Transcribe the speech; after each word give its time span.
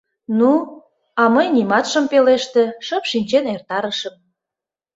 Ну, 0.39 0.51
а 1.21 1.23
мый 1.33 1.47
нимат 1.55 1.85
шым 1.91 2.05
пелеште, 2.11 2.63
шып 2.85 3.03
шинчен 3.11 3.45
эртарышым. 3.55 4.15